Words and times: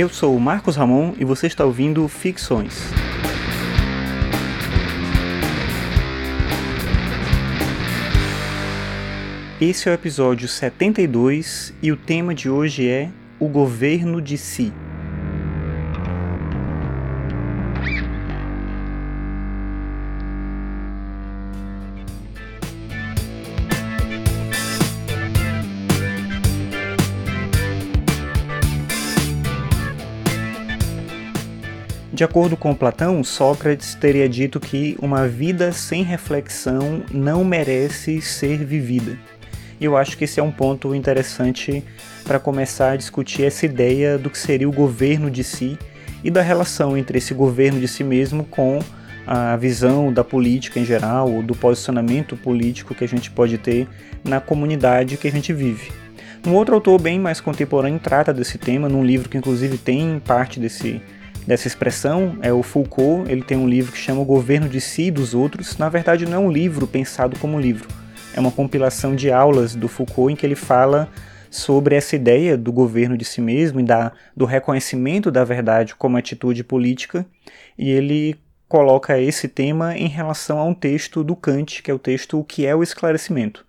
Eu 0.00 0.08
sou 0.08 0.34
o 0.34 0.40
Marcos 0.40 0.76
Ramon 0.76 1.12
e 1.18 1.26
você 1.26 1.46
está 1.46 1.62
ouvindo 1.62 2.08
Ficções. 2.08 2.88
Esse 9.60 9.90
é 9.90 9.92
o 9.92 9.94
episódio 9.94 10.48
72 10.48 11.74
e 11.82 11.92
o 11.92 11.98
tema 11.98 12.34
de 12.34 12.48
hoje 12.48 12.88
é 12.88 13.10
O 13.38 13.46
Governo 13.46 14.22
de 14.22 14.38
Si. 14.38 14.72
De 32.20 32.24
acordo 32.24 32.54
com 32.54 32.74
Platão, 32.74 33.24
Sócrates 33.24 33.94
teria 33.94 34.28
dito 34.28 34.60
que 34.60 34.94
uma 35.00 35.26
vida 35.26 35.72
sem 35.72 36.02
reflexão 36.02 37.02
não 37.10 37.42
merece 37.42 38.20
ser 38.20 38.62
vivida. 38.62 39.18
E 39.80 39.86
eu 39.86 39.96
acho 39.96 40.18
que 40.18 40.24
esse 40.24 40.38
é 40.38 40.42
um 40.42 40.50
ponto 40.50 40.94
interessante 40.94 41.82
para 42.24 42.38
começar 42.38 42.90
a 42.90 42.96
discutir 42.96 43.44
essa 43.44 43.64
ideia 43.64 44.18
do 44.18 44.28
que 44.28 44.36
seria 44.36 44.68
o 44.68 44.72
governo 44.72 45.30
de 45.30 45.42
si 45.42 45.78
e 46.22 46.30
da 46.30 46.42
relação 46.42 46.94
entre 46.94 47.16
esse 47.16 47.32
governo 47.32 47.80
de 47.80 47.88
si 47.88 48.04
mesmo 48.04 48.44
com 48.44 48.80
a 49.26 49.56
visão 49.56 50.12
da 50.12 50.22
política 50.22 50.78
em 50.78 50.84
geral, 50.84 51.32
ou 51.32 51.42
do 51.42 51.54
posicionamento 51.54 52.36
político 52.36 52.94
que 52.94 53.02
a 53.02 53.08
gente 53.08 53.30
pode 53.30 53.56
ter 53.56 53.88
na 54.22 54.42
comunidade 54.42 55.16
que 55.16 55.26
a 55.26 55.32
gente 55.32 55.54
vive. 55.54 55.90
Um 56.46 56.52
outro 56.52 56.74
autor 56.74 57.00
bem 57.00 57.18
mais 57.18 57.40
contemporâneo 57.40 57.98
trata 57.98 58.30
desse 58.30 58.58
tema 58.58 58.90
num 58.90 59.02
livro 59.02 59.30
que 59.30 59.38
inclusive 59.38 59.78
tem 59.78 60.20
parte 60.22 60.60
desse 60.60 61.00
dessa 61.46 61.66
expressão 61.66 62.38
é 62.42 62.52
o 62.52 62.62
Foucault. 62.62 63.30
Ele 63.30 63.42
tem 63.42 63.56
um 63.56 63.68
livro 63.68 63.92
que 63.92 63.98
chama 63.98 64.20
O 64.20 64.24
Governo 64.24 64.68
de 64.68 64.80
Si 64.80 65.04
e 65.04 65.10
dos 65.10 65.34
Outros. 65.34 65.76
Na 65.78 65.88
verdade, 65.88 66.26
não 66.26 66.34
é 66.34 66.38
um 66.38 66.50
livro 66.50 66.86
pensado 66.86 67.38
como 67.38 67.58
livro, 67.58 67.88
é 68.34 68.40
uma 68.40 68.50
compilação 68.50 69.14
de 69.14 69.30
aulas 69.30 69.74
do 69.74 69.88
Foucault 69.88 70.32
em 70.32 70.36
que 70.36 70.46
ele 70.46 70.54
fala 70.54 71.08
sobre 71.50 71.96
essa 71.96 72.14
ideia 72.14 72.56
do 72.56 72.72
governo 72.72 73.16
de 73.16 73.24
si 73.24 73.40
mesmo 73.40 73.80
e 73.80 73.82
da, 73.82 74.12
do 74.36 74.44
reconhecimento 74.44 75.30
da 75.30 75.42
verdade 75.42 75.96
como 75.96 76.16
atitude 76.16 76.62
política, 76.62 77.26
e 77.76 77.90
ele 77.90 78.36
coloca 78.68 79.18
esse 79.18 79.48
tema 79.48 79.96
em 79.98 80.06
relação 80.06 80.58
a 80.58 80.64
um 80.64 80.72
texto 80.72 81.24
do 81.24 81.34
Kant, 81.34 81.82
que 81.82 81.90
é 81.90 81.94
o 81.94 81.98
texto 81.98 82.38
O 82.38 82.44
que 82.44 82.64
é 82.64 82.74
o 82.74 82.84
esclarecimento. 82.84 83.66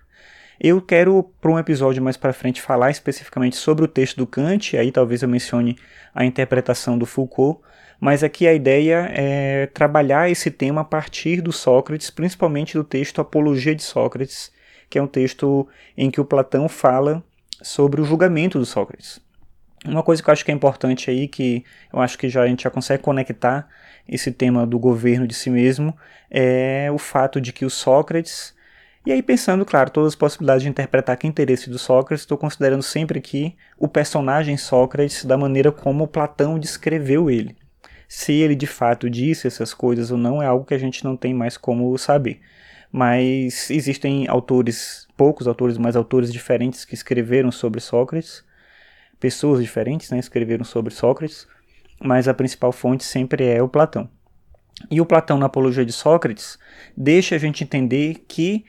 Eu 0.64 0.80
quero, 0.80 1.24
para 1.42 1.50
um 1.50 1.58
episódio 1.58 2.04
mais 2.04 2.16
para 2.16 2.32
frente, 2.32 2.62
falar 2.62 2.92
especificamente 2.92 3.56
sobre 3.56 3.84
o 3.84 3.88
texto 3.88 4.18
do 4.18 4.28
Kant, 4.28 4.78
aí 4.78 4.92
talvez 4.92 5.24
eu 5.24 5.28
mencione 5.28 5.76
a 6.14 6.24
interpretação 6.24 7.00
do 7.00 7.06
Foucault, 7.08 7.60
mas 8.00 8.24
aqui 8.24 8.48
a 8.48 8.54
ideia 8.54 9.10
é 9.12 9.66
trabalhar 9.66 10.30
esse 10.30 10.52
tema 10.52 10.82
a 10.82 10.84
partir 10.84 11.42
do 11.42 11.52
Sócrates, 11.52 12.12
principalmente 12.12 12.78
do 12.78 12.84
texto 12.84 13.20
Apologia 13.20 13.74
de 13.74 13.82
Sócrates, 13.82 14.52
que 14.88 15.00
é 15.00 15.02
um 15.02 15.08
texto 15.08 15.68
em 15.98 16.12
que 16.12 16.22
o 16.22 16.26
Platão 16.26 16.70
fala 16.70 17.24
sobre 17.60 18.00
o 18.00 18.06
julgamento 18.06 18.60
do 18.60 18.66
Sócrates. 18.66 19.20
Uma 19.84 20.04
coisa 20.04 20.22
que 20.22 20.30
eu 20.30 20.32
acho 20.32 20.46
que 20.46 20.52
é 20.52 20.54
importante 20.54 21.10
aí, 21.10 21.28
que 21.28 21.66
eu 21.92 22.00
acho 22.00 22.20
que 22.20 22.30
já, 22.30 22.44
a 22.44 22.48
gente 22.48 22.62
já 22.62 22.70
consegue 22.70 23.02
conectar 23.02 23.68
esse 24.08 24.32
tema 24.32 24.68
do 24.68 24.78
governo 24.78 25.26
de 25.26 25.34
si 25.34 25.50
mesmo, 25.50 25.98
é 26.30 26.88
o 26.94 27.00
fato 27.00 27.42
de 27.42 27.52
que 27.52 27.66
o 27.66 27.70
Sócrates 27.70 28.54
e 29.04 29.12
aí, 29.12 29.24
pensando, 29.24 29.66
claro, 29.66 29.90
todas 29.90 30.10
as 30.10 30.16
possibilidades 30.16 30.62
de 30.62 30.70
interpretar 30.70 31.18
que 31.18 31.26
interesse 31.26 31.70
do 31.70 31.80
Sócrates, 31.80 32.22
estou 32.22 32.38
considerando 32.38 32.84
sempre 32.84 33.18
aqui 33.18 33.56
o 33.78 33.88
personagem 33.88 34.58
Sócrates 34.58 35.26
da 35.26 35.36
maneira 35.36 35.72
como 35.72 36.08
Platão 36.08 36.60
descreveu 36.60 37.30
ele. 37.30 37.56
Se 38.08 38.34
ele 38.34 38.56
de 38.56 38.68
fato 38.68 39.10
disse 39.10 39.48
essas 39.48 39.74
coisas 39.74 40.12
ou 40.12 40.18
não 40.18 40.42
é 40.42 40.46
algo 40.46 40.66
que 40.66 40.74
a 40.76 40.78
gente 40.78 41.04
não 41.04 41.18
tem 41.18 41.34
mais 41.34 41.58
como 41.58 41.98
saber. 41.98 42.42
Mas 42.92 43.72
existem 43.72 44.28
autores, 44.28 45.08
poucos 45.18 45.48
autores, 45.48 45.80
mas 45.80 45.96
autores 45.96 46.32
diferentes 46.32 46.86
que 46.86 46.94
escreveram 46.94 47.52
sobre 47.52 47.80
Sócrates, 47.80 48.44
pessoas 49.20 49.64
diferentes 49.64 50.12
né, 50.12 50.20
escreveram 50.20 50.66
sobre 50.66 50.94
Sócrates, 50.94 51.48
mas 52.00 52.28
a 52.28 52.34
principal 52.34 52.72
fonte 52.72 53.04
sempre 53.04 53.46
é 53.46 53.64
o 53.64 53.70
Platão. 53.70 54.08
E 54.92 55.02
o 55.02 55.06
Platão, 55.06 55.38
na 55.38 55.46
Apologia 55.46 55.86
de 55.86 55.94
Sócrates, 55.94 56.60
deixa 56.96 57.36
a 57.36 57.40
gente 57.40 57.64
entender 57.64 58.26
que 58.28 58.66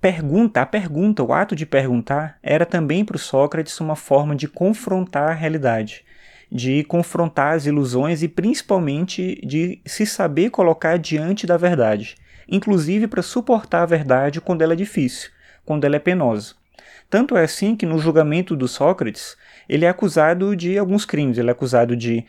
pergunta, 0.00 0.62
a 0.62 0.66
pergunta, 0.66 1.22
o 1.22 1.32
ato 1.32 1.54
de 1.54 1.66
perguntar, 1.66 2.38
era 2.42 2.64
também 2.64 3.04
para 3.04 3.18
Sócrates 3.18 3.78
uma 3.80 3.96
forma 3.96 4.34
de 4.34 4.48
confrontar 4.48 5.30
a 5.30 5.34
realidade, 5.34 6.04
de 6.50 6.82
confrontar 6.84 7.54
as 7.54 7.66
ilusões 7.66 8.22
e 8.22 8.28
principalmente 8.28 9.40
de 9.44 9.80
se 9.84 10.06
saber 10.06 10.50
colocar 10.50 10.98
diante 10.98 11.46
da 11.46 11.56
verdade, 11.56 12.16
inclusive 12.48 13.06
para 13.06 13.22
suportar 13.22 13.82
a 13.82 13.86
verdade 13.86 14.40
quando 14.40 14.62
ela 14.62 14.72
é 14.72 14.76
difícil, 14.76 15.30
quando 15.64 15.84
ela 15.84 15.96
é 15.96 16.00
penosa. 16.00 16.54
Tanto 17.10 17.36
é 17.36 17.42
assim 17.42 17.74
que 17.74 17.84
no 17.84 17.98
julgamento 17.98 18.56
do 18.56 18.68
Sócrates, 18.68 19.36
ele 19.68 19.84
é 19.84 19.88
acusado 19.88 20.54
de 20.54 20.78
alguns 20.78 21.04
crimes. 21.04 21.38
Ele 21.38 21.48
é 21.48 21.52
acusado 21.52 21.96
de 21.96 22.24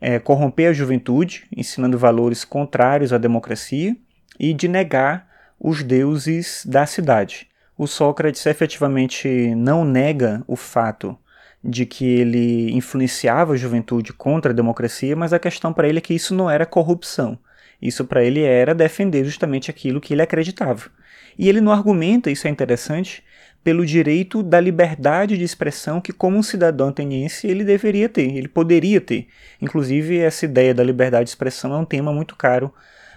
é, 0.00 0.18
corromper 0.18 0.70
a 0.70 0.72
juventude, 0.72 1.46
ensinando 1.56 1.96
valores 1.96 2.44
contrários 2.44 3.12
à 3.12 3.18
democracia, 3.18 3.96
e 4.38 4.52
de 4.52 4.66
negar 4.66 5.28
os 5.64 5.82
deuses 5.82 6.62
da 6.66 6.84
cidade. 6.84 7.48
O 7.78 7.86
Sócrates 7.86 8.44
efetivamente 8.44 9.54
não 9.54 9.82
nega 9.82 10.44
o 10.46 10.56
fato 10.56 11.18
de 11.64 11.86
que 11.86 12.04
ele 12.04 12.70
influenciava 12.72 13.54
a 13.54 13.56
juventude 13.56 14.12
contra 14.12 14.52
a 14.52 14.54
democracia, 14.54 15.16
mas 15.16 15.32
a 15.32 15.38
questão 15.38 15.72
para 15.72 15.88
ele 15.88 15.96
é 15.96 16.00
que 16.02 16.12
isso 16.12 16.34
não 16.34 16.50
era 16.50 16.66
corrupção. 16.66 17.38
Isso 17.80 18.04
para 18.04 18.22
ele 18.22 18.42
era 18.42 18.74
defender 18.74 19.24
justamente 19.24 19.70
aquilo 19.70 20.02
que 20.02 20.12
ele 20.12 20.20
acreditava. 20.20 20.90
E 21.38 21.48
ele 21.48 21.62
não 21.62 21.72
argumenta, 21.72 22.30
isso 22.30 22.46
é 22.46 22.50
interessante, 22.50 23.24
pelo 23.64 23.86
direito 23.86 24.42
da 24.42 24.60
liberdade 24.60 25.38
de 25.38 25.44
expressão 25.44 25.98
que, 25.98 26.12
como 26.12 26.36
um 26.36 26.42
cidadão 26.42 26.88
ateniense, 26.88 27.46
ele 27.46 27.64
deveria 27.64 28.10
ter, 28.10 28.36
ele 28.36 28.48
poderia 28.48 29.00
ter. 29.00 29.28
Inclusive, 29.62 30.18
essa 30.18 30.44
ideia 30.44 30.74
da 30.74 30.84
liberdade 30.84 31.24
de 31.24 31.30
expressão 31.30 31.72
é 31.72 31.78
um 31.78 31.86
tema 31.86 32.12
muito 32.12 32.36
caro 32.36 32.70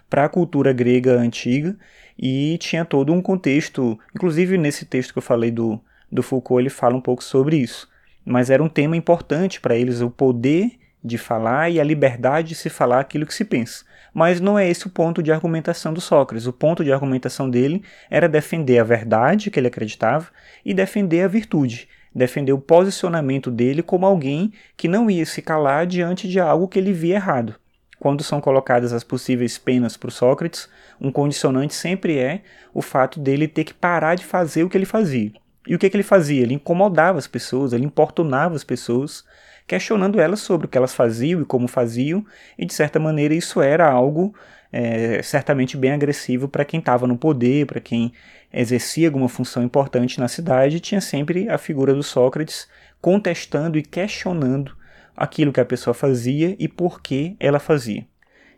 para 0.10 0.26
a 0.26 0.30
cultura 0.30 0.74
grega 0.74 1.14
antiga 1.14 1.76
e 2.18 2.58
tinha 2.60 2.86
todo 2.86 3.14
um 3.14 3.22
contexto, 3.22 4.00
inclusive 4.16 4.58
nesse 4.58 4.86
texto 4.86 5.12
que 5.12 5.20
eu 5.20 5.24
falei 5.24 5.52
do, 5.52 5.80
do 6.12 6.24
Foucault, 6.24 6.62
ele 6.62 6.70
fala 6.70 6.96
um 6.96 7.02
pouco 7.02 7.24
sobre 7.24 7.58
isso. 7.58 7.90
Mas 8.26 8.50
era 8.50 8.64
um 8.64 8.70
tema 8.70 8.98
importante 8.98 9.62
para 9.62 9.76
eles, 9.76 10.02
o 10.02 10.10
poder 10.10 10.72
de 11.04 11.18
falar 11.18 11.70
e 11.70 11.80
a 11.80 11.84
liberdade 11.84 12.50
de 12.50 12.56
se 12.56 12.70
falar 12.70 13.00
aquilo 13.00 13.26
que 13.26 13.34
se 13.34 13.46
pensa. 13.46 13.86
Mas 14.14 14.42
não 14.42 14.58
é 14.58 14.68
esse 14.68 14.88
o 14.88 14.90
ponto 14.90 15.22
de 15.22 15.32
argumentação 15.32 15.94
do 15.94 16.02
Sócrates. 16.02 16.48
O 16.48 16.54
ponto 16.54 16.84
de 16.84 16.92
argumentação 16.92 17.50
dele 17.50 17.84
era 18.10 18.28
defender 18.28 18.80
a 18.80 18.84
verdade 18.84 19.52
que 19.52 19.60
ele 19.60 19.68
acreditava 19.68 20.28
e 20.66 20.74
defender 20.74 21.22
a 21.22 21.28
virtude, 21.28 21.88
defender 22.14 22.52
o 22.52 22.60
posicionamento 22.60 23.52
dele 23.52 23.84
como 23.84 24.06
alguém 24.06 24.52
que 24.76 24.88
não 24.88 25.10
ia 25.10 25.26
se 25.26 25.42
calar 25.42 25.86
diante 25.86 26.28
de 26.28 26.40
algo 26.40 26.68
que 26.68 26.80
ele 26.80 26.94
via 26.94 27.16
errado. 27.16 27.56
Quando 28.00 28.24
são 28.24 28.40
colocadas 28.40 28.94
as 28.94 29.04
possíveis 29.04 29.58
penas 29.58 29.98
para 29.98 30.12
Sócrates, 30.12 30.70
um 31.02 31.12
condicionante 31.12 31.74
sempre 31.74 32.18
é 32.20 32.42
o 32.74 32.82
fato 32.82 33.20
dele 33.20 33.48
ter 33.48 33.64
que 33.64 33.74
parar 33.74 34.16
de 34.16 34.24
fazer 34.24 34.64
o 34.64 34.70
que 34.70 34.78
ele 34.78 34.86
fazia. 34.86 35.32
E 35.68 35.76
o 35.76 35.80
que, 35.80 35.90
que 35.90 35.98
ele 35.98 36.04
fazia? 36.04 36.44
Ele 36.44 36.54
incomodava 36.54 37.18
as 37.18 37.28
pessoas, 37.28 37.74
ele 37.74 37.86
importunava 37.86 38.56
as 38.56 38.64
pessoas, 38.64 39.26
questionando 39.66 40.20
elas 40.20 40.40
sobre 40.40 40.68
o 40.68 40.70
que 40.70 40.78
elas 40.78 40.94
faziam 40.94 41.42
e 41.42 41.46
como 41.46 41.68
faziam, 41.68 42.26
e 42.58 42.66
de 42.66 42.74
certa 42.74 43.00
maneira 43.00 43.34
isso 43.34 43.62
era 43.62 43.90
algo 43.90 44.34
é, 44.72 45.22
certamente 45.24 45.76
bem 45.76 45.92
agressivo 45.92 46.48
para 46.48 46.64
quem 46.64 46.80
estava 46.80 47.08
no 47.08 47.18
poder, 47.18 47.66
para 47.66 47.82
quem 47.82 48.14
exercia 48.54 49.08
alguma 49.08 49.28
função 49.28 49.64
importante 49.64 50.20
na 50.20 50.28
cidade, 50.28 50.80
tinha 50.80 51.02
sempre 51.02 51.50
a 51.50 51.58
figura 51.58 51.94
do 51.94 52.04
Sócrates 52.04 52.68
contestando 53.02 53.78
e 53.78 53.84
questionando 53.84 54.77
aquilo 55.18 55.52
que 55.52 55.60
a 55.60 55.66
pessoa 55.66 55.96
fazia 55.96 56.56
e 56.60 56.68
por 56.68 57.02
que 57.02 57.36
ela 57.40 57.60
fazia. 57.60 58.06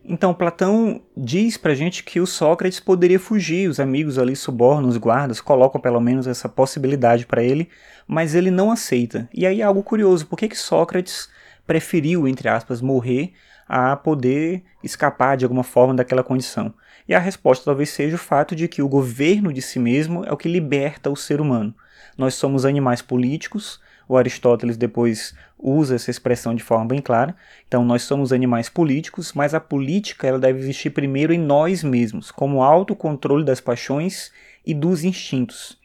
Então, 0.03 0.33
Platão 0.33 1.01
diz 1.15 1.57
pra 1.57 1.75
gente 1.75 2.03
que 2.03 2.19
o 2.19 2.25
Sócrates 2.25 2.79
poderia 2.79 3.19
fugir, 3.19 3.69
os 3.69 3.79
amigos 3.79 4.17
ali 4.17 4.35
subornam, 4.35 4.89
os 4.89 4.97
guardas, 4.97 5.41
colocam 5.41 5.79
pelo 5.79 5.99
menos 5.99 6.25
essa 6.25 6.49
possibilidade 6.49 7.25
para 7.25 7.43
ele, 7.43 7.69
mas 8.07 8.33
ele 8.33 8.49
não 8.49 8.71
aceita. 8.71 9.29
E 9.33 9.45
aí 9.45 9.61
é 9.61 9.63
algo 9.63 9.83
curioso, 9.83 10.25
por 10.25 10.37
que, 10.37 10.47
que 10.47 10.57
Sócrates 10.57 11.29
preferiu, 11.67 12.27
entre 12.27 12.49
aspas, 12.49 12.81
morrer 12.81 13.33
a 13.67 13.95
poder 13.95 14.63
escapar 14.83 15.37
de 15.37 15.45
alguma 15.45 15.63
forma 15.63 15.93
daquela 15.93 16.23
condição? 16.23 16.73
E 17.07 17.13
a 17.13 17.19
resposta 17.19 17.65
talvez 17.65 17.89
seja 17.89 18.15
o 18.15 18.19
fato 18.19 18.55
de 18.55 18.67
que 18.67 18.81
o 18.81 18.89
governo 18.89 19.51
de 19.51 19.61
si 19.61 19.79
mesmo 19.79 20.23
é 20.25 20.31
o 20.31 20.37
que 20.37 20.47
liberta 20.47 21.09
o 21.09 21.15
ser 21.15 21.41
humano. 21.41 21.73
Nós 22.17 22.35
somos 22.35 22.65
animais 22.65 23.01
políticos, 23.01 23.79
o 24.09 24.17
Aristóteles 24.17 24.75
depois 24.75 25.33
usa 25.57 25.95
essa 25.95 26.09
expressão 26.09 26.53
de 26.55 26.63
forma 26.63 26.85
bem 26.85 26.99
clara. 27.01 27.35
Então, 27.67 27.85
nós 27.85 28.01
somos 28.01 28.33
animais 28.33 28.67
políticos, 28.67 29.31
mas 29.33 29.53
a 29.53 29.59
política 29.59 30.27
ela 30.27 30.39
deve 30.39 30.59
existir 30.59 30.89
primeiro 30.89 31.31
em 31.31 31.39
nós 31.39 31.83
mesmos, 31.83 32.31
como 32.31 32.63
autocontrole 32.63 33.45
das 33.45 33.61
paixões 33.61 34.31
e 34.65 34.73
dos 34.73 35.03
instintos. 35.03 35.77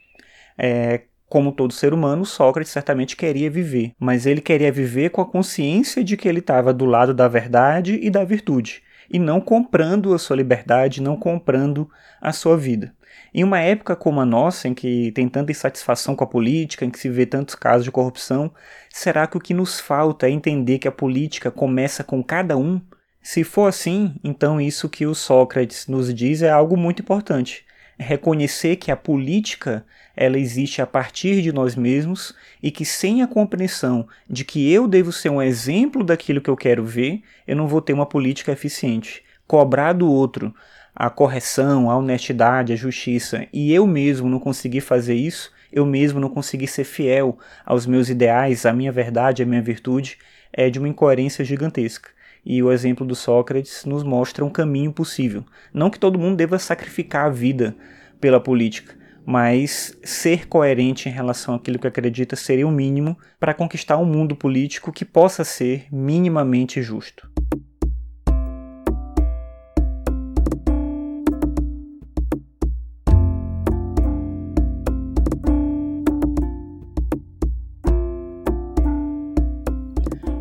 É, 0.57 1.03
Como 1.27 1.51
todo 1.51 1.73
ser 1.73 1.93
humano, 1.93 2.23
Sócrates 2.25 2.71
certamente 2.71 3.15
queria 3.15 3.49
viver, 3.49 3.93
mas 3.99 4.25
ele 4.25 4.41
queria 4.41 4.71
viver 4.71 5.09
com 5.09 5.21
a 5.21 5.25
consciência 5.25 6.03
de 6.03 6.15
que 6.15 6.29
ele 6.29 6.39
estava 6.39 6.71
do 6.71 6.85
lado 6.85 7.13
da 7.13 7.27
verdade 7.27 7.99
e 8.01 8.09
da 8.09 8.23
virtude, 8.23 8.83
e 9.09 9.19
não 9.19 9.41
comprando 9.41 10.13
a 10.13 10.19
sua 10.19 10.35
liberdade, 10.35 11.01
não 11.01 11.17
comprando 11.17 11.89
a 12.21 12.31
sua 12.31 12.55
vida. 12.55 12.93
Em 13.33 13.43
uma 13.43 13.59
época 13.59 13.95
como 13.95 14.21
a 14.21 14.25
nossa, 14.25 14.67
em 14.67 14.73
que 14.73 15.11
tem 15.11 15.27
tanta 15.27 15.51
insatisfação 15.51 16.15
com 16.15 16.23
a 16.23 16.27
política, 16.27 16.85
em 16.85 16.89
que 16.89 16.99
se 16.99 17.09
vê 17.09 17.25
tantos 17.25 17.55
casos 17.55 17.83
de 17.83 17.91
corrupção, 17.91 18.51
será 18.89 19.27
que 19.27 19.35
o 19.35 19.41
que 19.41 19.53
nos 19.53 19.79
falta 19.79 20.27
é 20.27 20.31
entender 20.31 20.79
que 20.79 20.87
a 20.87 20.91
política 20.91 21.51
começa 21.51 22.03
com 22.03 22.23
cada 22.23 22.57
um? 22.57 22.79
Se 23.21 23.43
for 23.43 23.67
assim, 23.67 24.15
então 24.23 24.61
isso 24.61 24.87
que 24.87 25.05
o 25.05 25.15
Sócrates 25.15 25.87
nos 25.87 26.13
diz 26.13 26.41
é 26.41 26.49
algo 26.49 26.77
muito 26.77 27.01
importante. 27.01 27.65
É 27.97 28.03
reconhecer 28.03 28.75
que 28.75 28.91
a 28.91 28.95
política 28.95 29.85
ela 30.15 30.37
existe 30.37 30.81
a 30.81 30.87
partir 30.87 31.41
de 31.41 31.51
nós 31.51 31.75
mesmos 31.75 32.33
e 32.61 32.71
que 32.71 32.85
sem 32.85 33.21
a 33.21 33.27
compreensão 33.27 34.07
de 34.29 34.45
que 34.45 34.71
eu 34.71 34.87
devo 34.87 35.11
ser 35.11 35.29
um 35.29 35.41
exemplo 35.41 36.03
daquilo 36.03 36.39
que 36.39 36.49
eu 36.49 36.55
quero 36.55 36.85
ver, 36.85 37.21
eu 37.47 37.55
não 37.55 37.67
vou 37.67 37.81
ter 37.81 37.93
uma 37.93 38.05
política 38.05 38.51
eficiente. 38.51 39.23
Cobrar 39.47 39.93
do 39.93 40.09
outro 40.09 40.53
a 40.95 41.09
correção, 41.09 41.91
a 41.91 41.97
honestidade, 41.97 42.71
a 42.71 42.75
justiça, 42.75 43.45
e 43.51 43.73
eu 43.73 43.85
mesmo 43.85 44.29
não 44.29 44.39
conseguir 44.39 44.79
fazer 44.79 45.15
isso, 45.15 45.51
eu 45.71 45.85
mesmo 45.85 46.21
não 46.21 46.29
conseguir 46.29 46.67
ser 46.67 46.85
fiel 46.85 47.37
aos 47.65 47.85
meus 47.85 48.09
ideais, 48.09 48.65
à 48.65 48.71
minha 48.71 48.91
verdade, 48.91 49.43
à 49.43 49.45
minha 49.45 49.61
virtude, 49.61 50.17
é 50.53 50.69
de 50.69 50.79
uma 50.79 50.87
incoerência 50.87 51.43
gigantesca. 51.43 52.09
E 52.45 52.63
o 52.63 52.71
exemplo 52.71 53.05
do 53.05 53.15
Sócrates 53.15 53.83
nos 53.83 54.03
mostra 54.03 54.45
um 54.45 54.49
caminho 54.49 54.93
possível. 54.93 55.43
Não 55.73 55.89
que 55.89 55.99
todo 55.99 56.19
mundo 56.19 56.37
deva 56.37 56.59
sacrificar 56.59 57.25
a 57.25 57.29
vida 57.29 57.75
pela 58.21 58.39
política, 58.39 58.95
mas 59.25 59.97
ser 60.03 60.47
coerente 60.47 61.09
em 61.09 61.11
relação 61.11 61.55
àquilo 61.55 61.79
que 61.79 61.87
acredita 61.87 62.35
seria 62.35 62.67
o 62.67 62.71
mínimo 62.71 63.17
para 63.39 63.53
conquistar 63.53 63.97
um 63.97 64.05
mundo 64.05 64.35
político 64.35 64.93
que 64.93 65.03
possa 65.03 65.43
ser 65.43 65.87
minimamente 65.91 66.81
justo. 66.81 67.27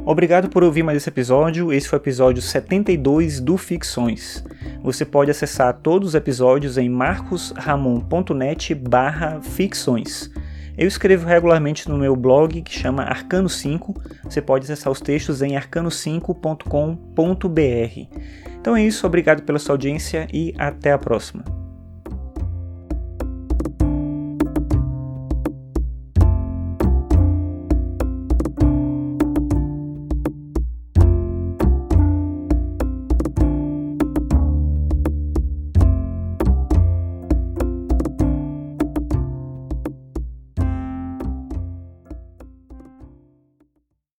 Obrigado 0.06 0.50
por 0.50 0.62
ouvir 0.62 0.82
mais 0.82 0.98
esse 0.98 1.08
episódio. 1.08 1.72
Esse 1.72 1.88
foi 1.88 1.98
o 1.98 2.02
episódio 2.02 2.42
72 2.42 3.40
do 3.40 3.56
Ficções. 3.56 4.44
Você 4.82 5.02
pode 5.02 5.30
acessar 5.30 5.72
todos 5.82 6.10
os 6.10 6.14
episódios 6.14 6.76
em 6.76 6.90
marcosramon.net 6.90 8.74
barra 8.74 9.40
ficções. 9.40 10.30
Eu 10.76 10.86
escrevo 10.86 11.26
regularmente 11.26 11.88
no 11.88 11.96
meu 11.96 12.14
blog 12.14 12.60
que 12.60 12.78
chama 12.78 13.04
Arcano 13.04 13.48
5. 13.48 13.94
Você 14.24 14.42
pode 14.42 14.64
acessar 14.64 14.92
os 14.92 15.00
textos 15.00 15.40
em 15.40 15.56
arcano5.com.br. 15.56 18.18
Então 18.60 18.76
é 18.76 18.82
isso, 18.82 19.06
obrigado 19.06 19.42
pela 19.42 19.58
sua 19.58 19.72
audiência 19.72 20.28
e 20.30 20.54
até 20.58 20.92
a 20.92 20.98
próxima. 20.98 21.63